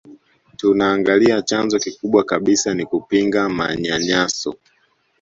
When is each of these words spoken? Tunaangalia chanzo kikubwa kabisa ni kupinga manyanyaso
Tunaangalia 0.57 1.41
chanzo 1.41 1.77
kikubwa 1.79 2.23
kabisa 2.23 2.73
ni 2.73 2.83
kupinga 2.85 3.41
manyanyaso 3.49 4.51